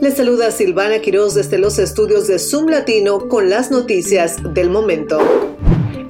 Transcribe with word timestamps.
Les 0.00 0.14
saluda 0.14 0.50
Silvana 0.50 1.00
Quiroz 1.00 1.34
desde 1.34 1.58
los 1.58 1.78
estudios 1.78 2.26
de 2.26 2.38
Zoom 2.38 2.68
Latino 2.68 3.28
con 3.28 3.48
las 3.48 3.70
noticias 3.70 4.36
del 4.54 4.70
momento. 4.70 5.53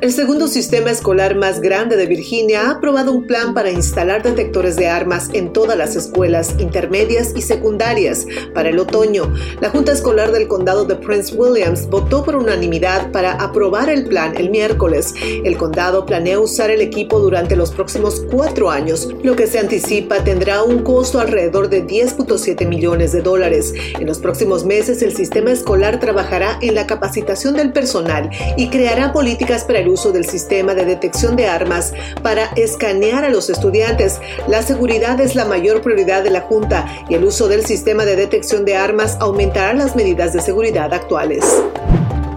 El 0.05 0.13
segundo 0.13 0.49
sistema 0.49 0.91
escolar 0.91 1.35
más 1.35 1.63
grande 1.63 1.97
de 1.97 2.05
Virginia 2.05 2.67
ha 2.67 2.73
aprobado 2.73 3.11
un 3.11 3.27
plan 3.27 3.55
para 3.55 3.71
instalar 3.71 4.23
detectores 4.23 4.77
de 4.77 4.87
armas 4.87 5.31
en 5.33 5.51
todas 5.51 5.79
las 5.79 5.97
escuelas 5.97 6.57
intermedias 6.59 7.33
y 7.35 7.41
secundarias 7.41 8.27
para 8.53 8.69
el 8.69 8.79
otoño. 8.79 9.33
La 9.63 9.71
Junta 9.71 9.93
Escolar 9.93 10.31
del 10.31 10.47
Condado 10.47 10.85
de 10.85 10.97
Prince 10.97 11.35
Williams 11.35 11.89
votó 11.89 12.23
por 12.23 12.37
unanimidad 12.37 13.13
para 13.13 13.33
aprobar 13.33 13.89
el 13.89 14.05
plan 14.05 14.37
el 14.37 14.51
miércoles. 14.51 15.15
El 15.43 15.57
condado 15.57 16.05
planea 16.05 16.39
usar 16.39 16.71
el 16.71 16.83
equipo 16.83 17.19
durante 17.19 17.57
los 17.57 17.71
próximos 17.71 18.27
cuatro 18.31 18.71
años. 18.71 19.09
Lo 19.23 19.35
que 19.37 19.47
se 19.47 19.59
anticipa 19.59 20.23
tendrá 20.23 20.65
un 20.65 20.83
costo 20.83 21.19
alrededor 21.19 21.71
de 21.71 21.83
10.7 21.83 22.69
millones 22.69 23.13
de 23.13 23.23
dólares. 23.23 23.73
En 23.99 24.07
los 24.07 24.19
próximos 24.19 24.67
meses, 24.67 25.01
el 25.01 25.17
sistema 25.17 25.51
escolar 25.51 25.99
trabajará 25.99 26.59
en 26.61 26.75
la 26.75 26.87
capacitación 26.87 27.57
del 27.57 27.73
personal 27.73 28.29
y 28.59 28.69
creará 28.69 29.11
políticas 29.11 29.65
para 29.65 29.79
el 29.79 29.94
uso 29.95 30.13
del 30.13 30.27
sistema 30.27 30.75
de 30.75 30.85
detección 30.85 31.37
de 31.37 31.47
armas 31.47 31.93
para 32.23 32.47
escanear 32.57 33.25
a 33.25 33.31
los 33.31 33.49
estudiantes. 33.49 34.21
La 34.49 34.63
seguridad 34.63 35.21
es 35.21 35.35
la 35.35 35.45
mayor 35.45 35.81
prioridad 35.81 36.23
de 36.23 36.31
la 36.31 36.43
Junta 36.43 36.87
y 37.09 37.15
el 37.15 37.25
uso 37.25 37.49
del 37.49 37.65
sistema 37.65 38.05
de 38.05 38.17
detección 38.17 38.65
de 38.65 38.77
armas 38.77 39.17
aumentará 39.21 39.73
las 39.73 39.97
medidas 39.97 40.33
de 40.33 40.43
seguridad 40.43 40.93
actuales. 40.93 41.45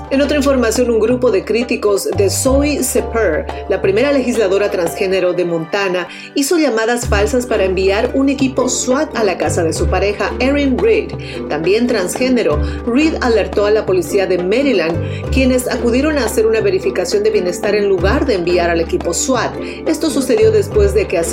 En 0.09 0.21
otra 0.21 0.37
información, 0.37 0.89
un 0.89 1.01
grupo 1.01 1.31
de 1.31 1.43
críticos 1.43 2.05
de 2.05 2.29
Zoe 2.29 2.81
Sepper, 2.81 3.45
la 3.67 3.81
primera 3.81 4.13
legisladora 4.13 4.71
transgénero 4.71 5.33
de 5.33 5.43
Montana, 5.43 6.07
hizo 6.33 6.57
llamadas 6.57 7.07
falsas 7.07 7.45
para 7.45 7.65
enviar 7.65 8.11
un 8.13 8.29
equipo 8.29 8.69
SWAT 8.69 9.17
a 9.17 9.25
la 9.25 9.37
casa 9.37 9.65
de 9.65 9.73
su 9.73 9.87
pareja, 9.87 10.31
Erin 10.39 10.77
Reed, 10.77 11.11
también 11.49 11.87
transgénero. 11.87 12.57
Reed 12.85 13.15
alertó 13.19 13.65
a 13.65 13.71
la 13.71 13.85
policía 13.85 14.25
de 14.27 14.37
Maryland, 14.37 15.29
quienes 15.31 15.69
acudieron 15.69 16.17
a 16.17 16.23
hacer 16.23 16.47
una 16.47 16.61
verificación 16.61 17.21
de 17.23 17.31
bienestar 17.31 17.75
en 17.75 17.89
lugar 17.89 18.25
de 18.25 18.35
enviar 18.35 18.69
al 18.69 18.79
equipo 18.79 19.13
SWAT. 19.13 19.57
Esto 19.87 20.09
sucedió 20.09 20.51
después 20.51 20.93
de 20.93 21.05
que 21.05 21.17
a 21.17 21.25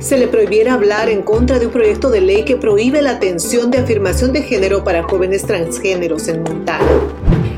se 0.00 0.18
le 0.18 0.28
prohibiera 0.28 0.74
hablar 0.74 1.08
en 1.08 1.22
contra 1.22 1.58
de 1.58 1.66
un 1.66 1.72
proyecto 1.72 2.10
de 2.10 2.20
ley 2.20 2.44
que 2.44 2.56
prohíbe 2.56 3.02
la 3.02 3.12
atención 3.12 3.70
de 3.70 3.78
afirmación 3.78 4.32
de 4.32 4.42
género 4.42 4.84
para 4.84 5.02
jóvenes 5.02 5.44
transgéneros 5.44 6.28
en 6.28 6.42
Montana. 6.42 6.86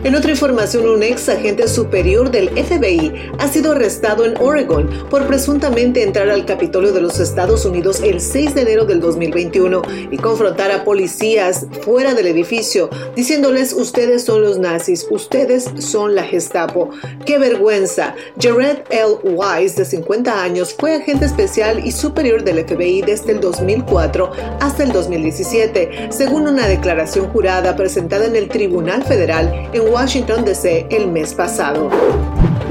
En 0.06 0.14
otra 0.14 0.30
información, 0.30 0.88
un 0.88 1.02
ex 1.02 1.28
agente 1.28 1.66
superior 1.66 2.30
del 2.30 2.50
FBI 2.50 3.32
ha 3.40 3.48
sido 3.48 3.72
arrestado 3.72 4.24
en 4.24 4.36
Oregon 4.40 4.88
por 5.10 5.26
presuntamente 5.26 6.04
entrar 6.04 6.28
al 6.30 6.46
Capitolio 6.46 6.92
de 6.92 7.00
los 7.00 7.18
Estados 7.18 7.64
Unidos 7.64 8.00
el 8.04 8.20
6 8.20 8.54
de 8.54 8.60
enero 8.60 8.84
del 8.84 9.00
2021 9.00 9.82
y 10.12 10.16
confrontar 10.18 10.70
a 10.70 10.84
policías 10.84 11.66
fuera 11.80 12.14
del 12.14 12.28
edificio, 12.28 12.88
diciéndoles 13.16 13.72
ustedes 13.72 14.22
son 14.22 14.42
los 14.42 14.60
nazis, 14.60 15.04
ustedes 15.10 15.68
son 15.78 16.14
la 16.14 16.22
Gestapo. 16.22 16.90
¡Qué 17.24 17.38
vergüenza! 17.38 18.14
Jared 18.40 18.84
L. 18.90 19.16
Wise, 19.24 19.74
de 19.74 19.84
50 19.86 20.40
años, 20.40 20.72
fue 20.78 20.94
agente 20.94 21.24
especial 21.24 21.84
y 21.84 21.90
superior 21.90 22.25
del 22.26 22.66
FBI 22.66 23.02
desde 23.02 23.30
el 23.32 23.40
2004 23.40 24.32
hasta 24.60 24.82
el 24.82 24.90
2017, 24.92 26.08
según 26.10 26.48
una 26.48 26.66
declaración 26.66 27.28
jurada 27.28 27.76
presentada 27.76 28.26
en 28.26 28.34
el 28.34 28.48
Tribunal 28.48 29.04
Federal 29.04 29.70
en 29.72 29.92
Washington 29.92 30.44
DC 30.44 30.88
el 30.90 31.06
mes 31.08 31.34
pasado. 31.34 31.88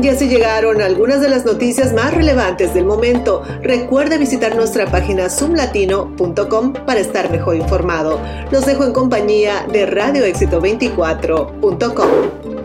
Y 0.01 0.09
así 0.09 0.27
llegaron 0.27 0.81
algunas 0.81 1.21
de 1.21 1.29
las 1.29 1.45
noticias 1.45 1.93
más 1.93 2.13
relevantes 2.13 2.73
del 2.73 2.83
momento. 2.83 3.43
Recuerda 3.61 4.17
visitar 4.17 4.53
nuestra 4.53 4.87
página 4.87 5.29
zoomlatino.com 5.29 6.73
para 6.85 6.99
estar 6.99 7.31
mejor 7.31 7.55
informado. 7.55 8.19
Los 8.51 8.65
dejo 8.65 8.83
en 8.83 8.91
compañía 8.91 9.65
de 9.71 9.85
radioéxito24.com. 9.85 12.64